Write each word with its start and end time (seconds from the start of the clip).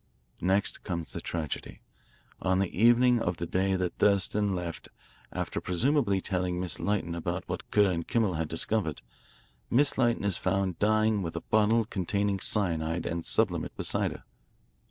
"Next 0.41 0.81
comes 0.81 1.11
the 1.13 1.21
tragedy. 1.21 1.81
On 2.41 2.57
the 2.57 2.75
evening 2.75 3.21
of 3.21 3.37
the 3.37 3.45
day 3.45 3.75
that 3.75 3.99
Thurston=20 3.99 4.59
eft, 4.65 4.89
after 5.31 5.61
presumably 5.61 6.19
telling 6.19 6.59
Miss 6.59 6.79
Lytton 6.79 7.13
about 7.13 7.47
what 7.47 7.69
Kerr 7.69 8.01
& 8.05 8.07
Kimmel 8.07 8.33
had 8.33 8.47
discovered, 8.47 9.03
Miss 9.69 9.99
Lytton 9.99 10.23
is 10.23 10.39
found 10.39 10.79
dying 10.79 11.21
with 11.21 11.35
a 11.35 11.41
bottle 11.41 11.85
containing 11.85 12.39
cyanide 12.39 13.05
and 13.05 13.23
sublimate 13.23 13.77
beside 13.77 14.11
her. 14.13 14.23